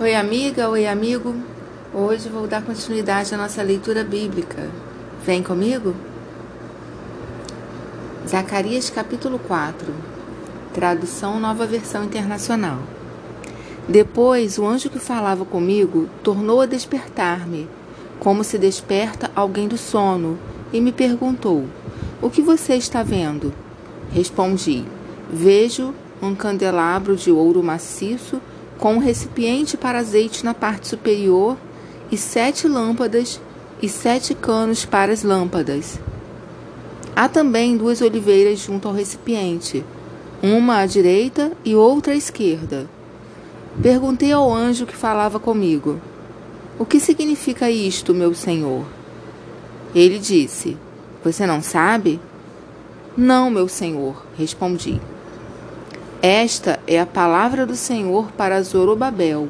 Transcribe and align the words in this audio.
Oi, 0.00 0.14
amiga, 0.14 0.66
oi, 0.70 0.86
amigo. 0.86 1.34
Hoje 1.92 2.30
vou 2.30 2.46
dar 2.46 2.62
continuidade 2.62 3.34
à 3.34 3.36
nossa 3.36 3.62
leitura 3.62 4.02
bíblica. 4.02 4.66
Vem 5.26 5.42
comigo? 5.42 5.94
Zacarias 8.26 8.88
capítulo 8.88 9.38
4, 9.38 9.92
tradução 10.72 11.38
Nova 11.38 11.66
Versão 11.66 12.02
Internacional. 12.02 12.78
Depois, 13.86 14.56
o 14.56 14.66
anjo 14.66 14.88
que 14.88 14.98
falava 14.98 15.44
comigo 15.44 16.08
tornou 16.22 16.62
a 16.62 16.66
despertar-me, 16.66 17.68
como 18.18 18.42
se 18.42 18.56
desperta 18.56 19.30
alguém 19.36 19.68
do 19.68 19.76
sono, 19.76 20.38
e 20.72 20.80
me 20.80 20.92
perguntou: 20.92 21.66
O 22.22 22.30
que 22.30 22.40
você 22.40 22.74
está 22.74 23.02
vendo? 23.02 23.52
Respondi: 24.10 24.82
Vejo 25.30 25.92
um 26.22 26.34
candelabro 26.34 27.16
de 27.16 27.30
ouro 27.30 27.62
maciço 27.62 28.40
com 28.80 28.94
um 28.94 28.98
recipiente 28.98 29.76
para 29.76 29.98
azeite 29.98 30.42
na 30.42 30.54
parte 30.54 30.88
superior 30.88 31.56
e 32.10 32.16
sete 32.16 32.66
lâmpadas 32.66 33.38
e 33.80 33.88
sete 33.88 34.34
canos 34.34 34.86
para 34.86 35.12
as 35.12 35.22
lâmpadas. 35.22 36.00
Há 37.14 37.28
também 37.28 37.76
duas 37.76 38.00
oliveiras 38.00 38.60
junto 38.60 38.88
ao 38.88 38.94
recipiente, 38.94 39.84
uma 40.42 40.78
à 40.78 40.86
direita 40.86 41.52
e 41.62 41.74
outra 41.74 42.14
à 42.14 42.16
esquerda. 42.16 42.88
Perguntei 43.82 44.32
ao 44.32 44.52
anjo 44.52 44.86
que 44.86 44.96
falava 44.96 45.38
comigo: 45.38 46.00
O 46.78 46.86
que 46.86 46.98
significa 46.98 47.70
isto, 47.70 48.14
meu 48.14 48.34
senhor? 48.34 48.86
Ele 49.94 50.18
disse: 50.18 50.76
Você 51.22 51.46
não 51.46 51.62
sabe? 51.62 52.18
Não, 53.14 53.50
meu 53.50 53.68
senhor, 53.68 54.24
respondi. 54.38 54.98
Esta 56.22 56.78
é 56.86 57.00
a 57.00 57.06
palavra 57.06 57.64
do 57.64 57.74
Senhor 57.74 58.30
para 58.32 58.62
Zorobabel. 58.62 59.48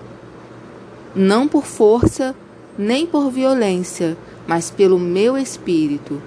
Não 1.16 1.48
por 1.48 1.65
força, 1.65 2.33
nem 2.79 3.04
por 3.04 3.29
violência, 3.29 4.16
mas 4.46 4.71
pelo 4.71 4.96
meu 4.96 5.37
espírito, 5.37 6.23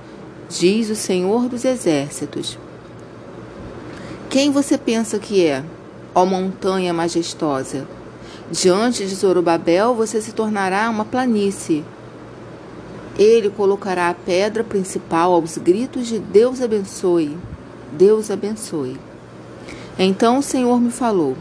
diz 0.50 0.90
o 0.90 0.96
Senhor 0.96 1.48
dos 1.48 1.64
Exércitos. 1.64 2.60
Quem 4.30 4.52
você 4.52 4.78
pensa 4.78 5.18
que 5.18 5.46
é, 5.46 5.64
ó 6.14 6.26
montanha 6.26 6.94
majestosa? 6.94 7.88
Diante 8.52 9.06
de 9.06 9.16
Zorobabel 9.16 9.96
você 9.96 10.22
se 10.22 10.34
tornará 10.34 10.90
uma 10.90 11.06
planície. 11.06 11.86
Ele 13.18 13.50
colocará 13.50 14.10
a 14.10 14.14
pedra 14.14 14.62
principal 14.62 15.32
aos 15.32 15.58
gritos 15.58 16.06
de 16.06 16.20
Deus 16.20 16.62
abençoe. 16.62 17.38
Deus 17.94 18.30
abençoe. 18.30 19.00
Então 19.98 20.40
o 20.40 20.44
Senhor 20.44 20.82
me 20.82 20.92
falou: 20.92 21.38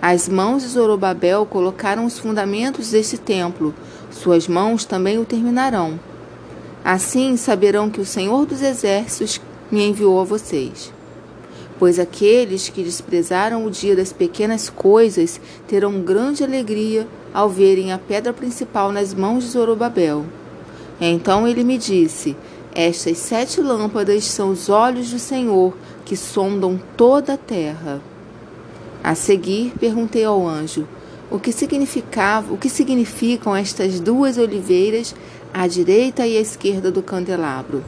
As 0.00 0.28
mãos 0.28 0.62
de 0.62 0.68
Zorobabel 0.68 1.44
colocaram 1.46 2.04
os 2.04 2.18
fundamentos 2.18 2.90
deste 2.90 3.18
templo, 3.18 3.74
suas 4.10 4.46
mãos 4.46 4.84
também 4.84 5.18
o 5.18 5.24
terminarão. 5.24 5.98
Assim 6.84 7.36
saberão 7.36 7.90
que 7.90 8.00
o 8.00 8.06
Senhor 8.06 8.46
dos 8.46 8.62
Exércitos 8.62 9.40
me 9.70 9.84
enviou 9.86 10.20
a 10.20 10.24
vocês. 10.24 10.92
Pois 11.78 11.98
aqueles 11.98 12.68
que 12.68 12.82
desprezaram 12.82 13.64
o 13.64 13.70
dia 13.70 13.96
das 13.96 14.12
pequenas 14.12 14.70
coisas 14.70 15.40
terão 15.66 16.00
grande 16.00 16.44
alegria 16.44 17.08
ao 17.34 17.48
verem 17.48 17.92
a 17.92 17.98
pedra 17.98 18.32
principal 18.32 18.92
nas 18.92 19.12
mãos 19.14 19.44
de 19.44 19.50
Zorobabel. 19.50 20.24
Então 21.00 21.48
ele 21.48 21.64
me 21.64 21.76
disse: 21.78 22.36
estas 22.74 23.18
sete 23.18 23.60
lâmpadas 23.60 24.24
são 24.24 24.50
os 24.50 24.68
olhos 24.68 25.10
do 25.10 25.18
Senhor 25.18 25.74
que 26.04 26.16
sondam 26.16 26.80
toda 26.96 27.34
a 27.34 27.36
terra. 27.36 28.00
A 29.04 29.14
seguir, 29.14 29.72
perguntei 29.78 30.24
ao 30.24 30.46
anjo 30.46 30.86
o 31.30 31.38
que 31.38 31.50
significava, 31.50 32.52
o 32.52 32.58
que 32.58 32.68
significam 32.68 33.56
estas 33.56 33.98
duas 33.98 34.38
oliveiras 34.38 35.14
à 35.52 35.66
direita 35.66 36.26
e 36.26 36.36
à 36.36 36.40
esquerda 36.40 36.90
do 36.90 37.02
candelabro. 37.02 37.82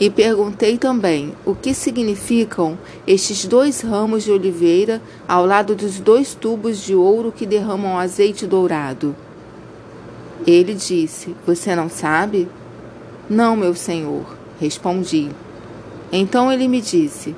E 0.00 0.08
perguntei 0.08 0.78
também 0.78 1.34
o 1.44 1.54
que 1.54 1.74
significam 1.74 2.78
estes 3.06 3.44
dois 3.46 3.80
ramos 3.80 4.24
de 4.24 4.30
oliveira 4.30 5.02
ao 5.26 5.44
lado 5.44 5.74
dos 5.74 5.98
dois 5.98 6.34
tubos 6.34 6.78
de 6.78 6.94
ouro 6.94 7.32
que 7.32 7.44
derramam 7.44 7.98
azeite 7.98 8.46
dourado. 8.46 9.14
Ele 10.46 10.74
disse: 10.74 11.34
Você 11.44 11.74
não 11.74 11.88
sabe? 11.88 12.48
Não, 13.30 13.54
meu 13.54 13.74
senhor, 13.74 14.24
respondi. 14.58 15.28
Então 16.10 16.50
ele 16.50 16.66
me 16.66 16.80
disse: 16.80 17.36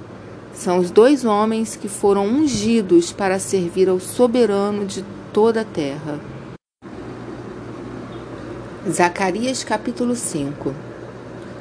São 0.55 0.78
os 0.78 0.89
dois 0.89 1.25
homens 1.25 1.75
que 1.75 1.89
foram 1.89 2.27
ungidos 2.27 3.11
para 3.11 3.41
servir 3.41 3.89
ao 3.89 3.99
soberano 3.99 4.87
de 4.87 5.05
toda 5.33 5.62
a 5.62 5.65
terra. 5.65 6.21
Zacarias 8.89 9.65
capítulo 9.65 10.15
5 10.15 10.73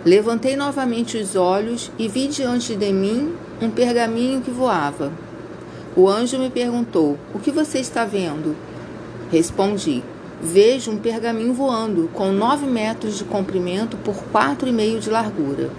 Levantei 0.06 0.56
novamente 0.56 1.18
os 1.18 1.36
olhos 1.36 1.92
e 1.98 2.08
vi 2.08 2.28
diante 2.28 2.76
de 2.76 2.94
mim 2.94 3.34
um 3.60 3.70
pergaminho 3.70 4.42
que 4.42 4.52
voava. 4.52 5.12
O 5.96 6.08
anjo 6.08 6.38
me 6.38 6.52
perguntou: 6.52 7.18
O 7.34 7.40
que 7.40 7.50
você 7.50 7.80
está 7.80 8.06
vendo? 8.06 8.56
Respondi: 9.32 10.04
vejo 10.42 10.92
um 10.92 10.98
pergaminho 10.98 11.54
voando 11.54 12.10
com 12.14 12.32
nove 12.32 12.66
metros 12.66 13.18
de 13.18 13.24
comprimento 13.24 13.98
por 13.98 14.16
quatro 14.32 14.68
e 14.68 14.72
meio 14.72 15.00
de 15.00 15.10
largura. 15.10 15.70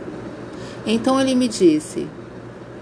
Então 0.86 1.20
ele 1.20 1.34
me 1.34 1.48
disse: 1.48 2.06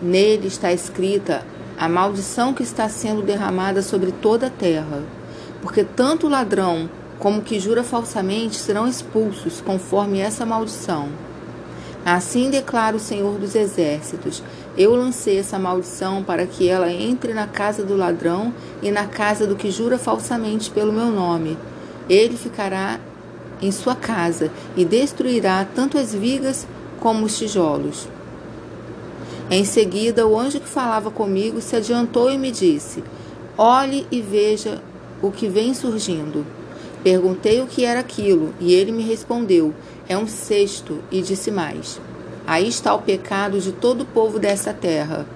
Nele 0.01 0.49
está 0.49 0.73
escrita 0.73 1.45
a 1.79 1.89
maldição 1.89 2.53
que 2.53 2.63
está 2.63 2.89
sendo 2.89 3.23
derramada 3.23 3.83
sobre 3.83 4.13
toda 4.13 4.49
a 4.49 4.51
terra, 4.51 5.03
porque 5.63 5.85
tanto 5.85 6.27
o 6.27 6.31
ladrão 6.31 6.91
como 7.19 7.39
o 7.39 7.43
que 7.43 7.59
jura 7.59 7.83
falsamente 7.83 8.57
serão 8.57 8.87
expulsos 8.87 9.61
conforme 9.61 10.21
essa 10.21 10.47
maldição. 10.47 11.09
Assim 12.11 12.49
declara 12.49 12.97
o 12.97 13.01
Senhor 13.01 13.39
dos 13.39 13.55
Exércitos: 13.55 14.43
Eu 14.79 14.95
lancei 14.95 15.39
essa 15.39 15.59
maldição 15.59 16.25
para 16.25 16.47
que 16.47 16.67
ela 16.67 16.91
entre 16.91 17.35
na 17.35 17.47
casa 17.47 17.85
do 17.85 17.95
ladrão 17.95 18.55
e 18.81 18.91
na 18.91 19.07
casa 19.07 19.47
do 19.47 19.55
que 19.55 19.71
jura 19.71 19.99
falsamente 19.99 20.71
pelo 20.71 20.91
meu 20.91 21.09
nome. 21.09 21.59
Ele 22.09 22.35
ficará 22.35 22.99
em 23.61 23.71
sua 23.71 23.95
casa 23.95 24.51
e 24.75 24.87
destruirá 24.87 25.67
tanto 25.75 25.99
as 25.99 26.15
vigas 26.15 26.67
como 26.99 27.27
os 27.27 27.37
tijolos. 27.37 28.09
Em 29.51 29.67
seguida, 29.67 30.27
o 30.27 30.39
anjo 30.39 30.61
que 30.61 30.69
falava 30.69 31.11
comigo 31.11 31.61
se 31.61 31.77
adiantou 31.77 32.31
e 32.31 32.39
me 32.39 32.51
disse: 32.51 33.05
Olhe 33.59 34.07
e 34.11 34.23
veja 34.23 34.81
o 35.21 35.31
que 35.31 35.47
vem 35.47 35.75
surgindo. 35.75 36.47
Perguntei 37.03 37.61
o 37.61 37.67
que 37.67 37.85
era 37.85 38.01
aquilo, 38.01 38.53
e 38.61 38.75
ele 38.75 38.91
me 38.91 39.03
respondeu: 39.03 39.73
É 40.09 40.17
um 40.17 40.27
cesto, 40.27 40.99
e 41.11 41.23
disse 41.23 41.51
mais: 41.51 42.01
Aí 42.47 42.69
está 42.69 42.95
o 42.95 43.03
pecado 43.03 43.61
de 43.61 43.73
todo 43.73 44.03
o 44.03 44.07
povo 44.07 44.39
dessa 44.39 44.73
terra. 44.73 45.27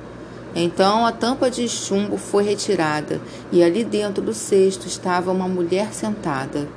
Então 0.54 1.06
a 1.06 1.12
tampa 1.12 1.50
de 1.50 1.68
chumbo 1.68 2.16
foi 2.16 2.42
retirada, 2.44 3.20
e 3.50 3.62
ali 3.62 3.84
dentro 3.84 4.22
do 4.22 4.34
cesto 4.34 4.86
estava 4.86 5.30
uma 5.30 5.48
mulher 5.48 5.92
sentada. 5.92 6.68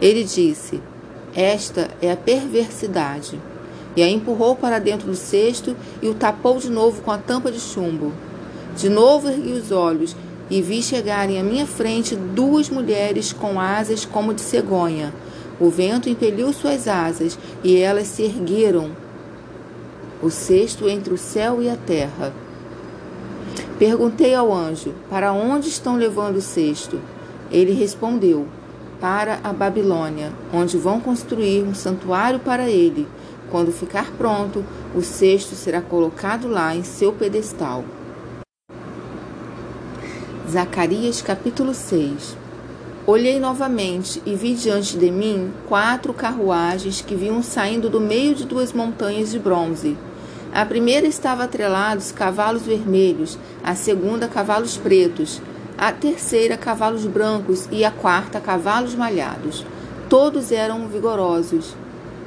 Ele 0.00 0.24
disse: 0.24 0.80
Esta 1.34 1.88
é 2.02 2.10
a 2.10 2.16
perversidade. 2.16 3.40
E 3.96 4.02
a 4.02 4.08
empurrou 4.08 4.54
para 4.54 4.78
dentro 4.78 5.08
do 5.08 5.16
cesto 5.16 5.76
e 6.00 6.08
o 6.08 6.14
tapou 6.14 6.58
de 6.58 6.70
novo 6.70 7.02
com 7.02 7.10
a 7.10 7.18
tampa 7.18 7.50
de 7.50 7.58
chumbo. 7.58 8.12
De 8.76 8.88
novo 8.88 9.28
ergui 9.28 9.52
os 9.52 9.72
olhos 9.72 10.14
e 10.50 10.62
vi 10.62 10.82
chegarem 10.82 11.38
à 11.38 11.42
minha 11.42 11.66
frente 11.66 12.16
duas 12.16 12.70
mulheres 12.70 13.32
com 13.32 13.60
asas 13.60 14.04
como 14.04 14.34
de 14.34 14.40
cegonha. 14.40 15.12
O 15.60 15.70
vento 15.70 16.08
impeliu 16.08 16.52
suas 16.52 16.86
asas 16.86 17.38
e 17.64 17.76
elas 17.76 18.06
se 18.06 18.22
ergueram, 18.22 18.92
o 20.22 20.30
cesto 20.30 20.88
entre 20.88 21.12
o 21.12 21.18
céu 21.18 21.62
e 21.62 21.68
a 21.68 21.76
terra. 21.76 22.32
Perguntei 23.78 24.34
ao 24.34 24.52
anjo: 24.52 24.94
Para 25.08 25.32
onde 25.32 25.68
estão 25.68 25.96
levando 25.96 26.36
o 26.36 26.42
cesto? 26.42 27.00
Ele 27.50 27.72
respondeu: 27.72 28.46
Para 29.00 29.38
a 29.44 29.52
Babilônia, 29.52 30.32
onde 30.52 30.76
vão 30.76 31.00
construir 31.00 31.62
um 31.62 31.74
santuário 31.74 32.40
para 32.40 32.68
ele. 32.68 33.06
Quando 33.50 33.72
ficar 33.72 34.10
pronto, 34.12 34.64
o 34.94 35.02
cesto 35.02 35.54
será 35.54 35.80
colocado 35.80 36.48
lá 36.48 36.74
em 36.74 36.82
seu 36.82 37.12
pedestal. 37.12 37.84
Zacarias 40.50 41.20
capítulo 41.20 41.74
6 41.74 42.34
Olhei 43.06 43.38
novamente 43.38 44.22
e 44.24 44.34
vi 44.34 44.54
diante 44.54 44.96
de 44.96 45.10
mim 45.10 45.52
quatro 45.68 46.14
carruagens 46.14 47.02
que 47.02 47.14
vinham 47.14 47.42
saindo 47.42 47.90
do 47.90 48.00
meio 48.00 48.34
de 48.34 48.46
duas 48.46 48.72
montanhas 48.72 49.30
de 49.30 49.38
bronze. 49.38 49.94
A 50.50 50.64
primeira 50.64 51.06
estava 51.06 51.44
atrelados 51.44 52.12
cavalos 52.12 52.62
vermelhos, 52.62 53.38
a 53.62 53.74
segunda 53.74 54.26
cavalos 54.26 54.78
pretos, 54.78 55.42
a 55.76 55.92
terceira 55.92 56.56
cavalos 56.56 57.04
brancos 57.04 57.68
e 57.70 57.84
a 57.84 57.90
quarta 57.90 58.40
cavalos 58.40 58.94
malhados. 58.94 59.66
Todos 60.08 60.50
eram 60.50 60.88
vigorosos. 60.88 61.74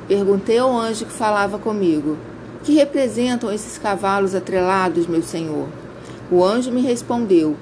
Perguntei 0.08 0.60
ao 0.60 0.78
anjo 0.80 1.06
que 1.06 1.12
falava 1.12 1.58
comigo: 1.58 2.16
Que 2.64 2.74
representam 2.74 3.52
esses 3.52 3.80
cavalos 3.80 4.36
atrelados, 4.36 5.08
meu 5.08 5.24
senhor? 5.24 5.68
O 6.30 6.46
anjo 6.46 6.72
me 6.72 6.82
respondeu: 6.82 7.58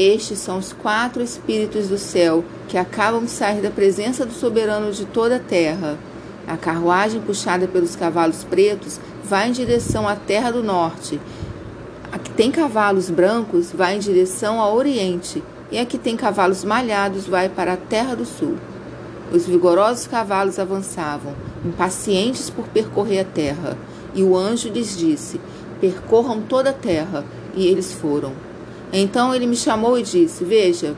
Estes 0.00 0.38
são 0.38 0.56
os 0.56 0.72
quatro 0.72 1.22
espíritos 1.22 1.88
do 1.88 1.98
céu 1.98 2.42
que 2.68 2.78
acabam 2.78 3.22
de 3.22 3.30
sair 3.30 3.60
da 3.60 3.70
presença 3.70 4.24
do 4.24 4.32
soberano 4.32 4.90
de 4.90 5.04
toda 5.04 5.36
a 5.36 5.38
terra. 5.38 5.98
A 6.48 6.56
carruagem 6.56 7.20
puxada 7.20 7.68
pelos 7.68 7.96
cavalos 7.96 8.42
pretos 8.42 8.98
vai 9.22 9.50
em 9.50 9.52
direção 9.52 10.08
à 10.08 10.16
terra 10.16 10.50
do 10.50 10.62
norte. 10.62 11.20
A 12.10 12.18
que 12.18 12.30
tem 12.30 12.50
cavalos 12.50 13.10
brancos 13.10 13.72
vai 13.72 13.96
em 13.96 13.98
direção 13.98 14.58
ao 14.58 14.74
oriente, 14.74 15.44
e 15.70 15.78
a 15.78 15.84
que 15.84 15.98
tem 15.98 16.16
cavalos 16.16 16.64
malhados 16.64 17.26
vai 17.26 17.50
para 17.50 17.74
a 17.74 17.76
terra 17.76 18.14
do 18.14 18.24
sul. 18.24 18.56
Os 19.30 19.44
vigorosos 19.44 20.06
cavalos 20.06 20.58
avançavam, 20.58 21.34
impacientes 21.62 22.48
por 22.48 22.66
percorrer 22.68 23.20
a 23.20 23.24
terra, 23.24 23.76
e 24.14 24.22
o 24.22 24.34
anjo 24.34 24.70
lhes 24.70 24.96
disse: 24.96 25.38
Percorram 25.78 26.40
toda 26.40 26.70
a 26.70 26.72
terra, 26.72 27.22
e 27.54 27.66
eles 27.66 27.92
foram. 27.92 28.32
Então 28.92 29.34
ele 29.34 29.46
me 29.46 29.56
chamou 29.56 29.98
e 29.98 30.02
disse: 30.02 30.44
Veja, 30.44 30.96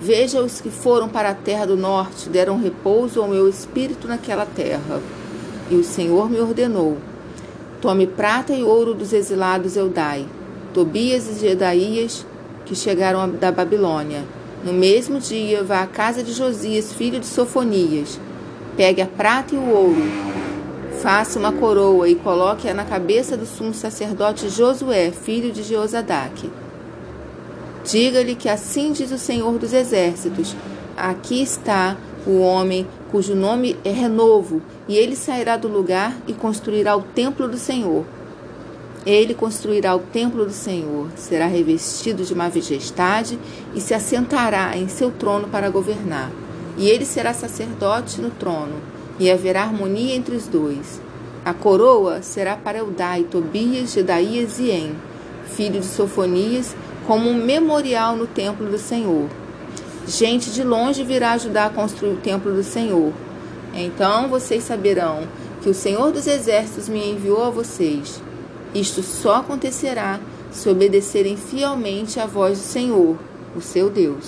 veja 0.00 0.40
os 0.40 0.60
que 0.60 0.70
foram 0.70 1.08
para 1.08 1.30
a 1.30 1.34
terra 1.34 1.66
do 1.66 1.76
norte, 1.76 2.28
deram 2.28 2.58
repouso 2.58 3.20
ao 3.20 3.28
meu 3.28 3.48
espírito 3.48 4.08
naquela 4.08 4.46
terra. 4.46 5.02
E 5.70 5.74
o 5.74 5.84
Senhor 5.84 6.30
me 6.30 6.40
ordenou: 6.40 6.96
Tome 7.82 8.06
prata 8.06 8.54
e 8.54 8.62
ouro 8.62 8.94
dos 8.94 9.12
exilados 9.12 9.76
Eudai, 9.76 10.26
Tobias 10.72 11.28
e 11.28 11.40
Jedaías, 11.40 12.26
que 12.64 12.74
chegaram 12.74 13.30
da 13.30 13.52
Babilônia. 13.52 14.24
No 14.64 14.72
mesmo 14.72 15.20
dia, 15.20 15.62
vá 15.62 15.82
à 15.82 15.86
casa 15.86 16.22
de 16.22 16.32
Josias, 16.32 16.94
filho 16.94 17.20
de 17.20 17.26
Sofonias. 17.26 18.18
Pegue 18.74 19.02
a 19.02 19.06
prata 19.06 19.54
e 19.54 19.58
o 19.58 19.68
ouro. 19.68 20.02
Faça 21.02 21.38
uma 21.38 21.52
coroa 21.52 22.08
e 22.08 22.14
coloque-a 22.14 22.72
na 22.72 22.84
cabeça 22.84 23.36
do 23.36 23.44
sumo 23.44 23.74
sacerdote 23.74 24.48
Josué, 24.48 25.10
filho 25.10 25.52
de 25.52 25.62
Jeozadaque. 25.62 26.50
Diga-lhe 27.84 28.34
que 28.34 28.48
assim 28.48 28.92
diz 28.92 29.12
o 29.12 29.18
Senhor 29.18 29.58
dos 29.58 29.72
Exércitos: 29.72 30.56
Aqui 30.96 31.42
está 31.42 31.96
o 32.26 32.38
homem 32.38 32.86
cujo 33.10 33.34
nome 33.34 33.76
é 33.84 33.90
Renovo, 33.90 34.62
e 34.88 34.96
ele 34.96 35.14
sairá 35.14 35.56
do 35.56 35.68
lugar 35.68 36.16
e 36.26 36.32
construirá 36.32 36.96
o 36.96 37.02
templo 37.02 37.46
do 37.46 37.58
Senhor. 37.58 38.04
Ele 39.04 39.34
construirá 39.34 39.94
o 39.94 39.98
templo 39.98 40.46
do 40.46 40.52
Senhor, 40.52 41.08
será 41.14 41.46
revestido 41.46 42.24
de 42.24 42.34
majestade 42.34 43.38
e 43.74 43.80
se 43.80 43.92
assentará 43.92 44.74
em 44.76 44.88
seu 44.88 45.10
trono 45.10 45.46
para 45.48 45.68
governar. 45.68 46.32
E 46.78 46.88
ele 46.88 47.04
será 47.04 47.34
sacerdote 47.34 48.20
no 48.20 48.30
trono, 48.30 48.80
e 49.20 49.30
haverá 49.30 49.62
harmonia 49.62 50.16
entre 50.16 50.34
os 50.34 50.46
dois. 50.46 51.00
A 51.44 51.52
coroa 51.52 52.22
será 52.22 52.56
para 52.56 52.78
Eudai, 52.78 53.24
Tobias, 53.24 53.92
Gedaías 53.92 54.58
e 54.58 54.70
En, 54.70 54.92
filho 55.54 55.80
de 55.80 55.86
Sofonias, 55.86 56.74
como 57.06 57.28
um 57.28 57.34
memorial 57.34 58.16
no 58.16 58.26
templo 58.26 58.66
do 58.66 58.78
Senhor. 58.78 59.28
Gente 60.06 60.50
de 60.50 60.62
longe 60.62 61.02
virá 61.02 61.32
ajudar 61.32 61.66
a 61.66 61.70
construir 61.70 62.12
o 62.12 62.20
templo 62.20 62.52
do 62.52 62.62
Senhor. 62.62 63.12
Então 63.74 64.28
vocês 64.28 64.62
saberão 64.64 65.26
que 65.62 65.68
o 65.68 65.74
Senhor 65.74 66.12
dos 66.12 66.26
Exércitos 66.26 66.88
me 66.88 67.10
enviou 67.10 67.42
a 67.42 67.50
vocês. 67.50 68.20
Isto 68.74 69.02
só 69.02 69.36
acontecerá 69.36 70.20
se 70.52 70.68
obedecerem 70.68 71.36
fielmente 71.36 72.20
à 72.20 72.26
voz 72.26 72.58
do 72.58 72.64
Senhor, 72.64 73.16
o 73.56 73.60
seu 73.60 73.90
Deus. 73.90 74.22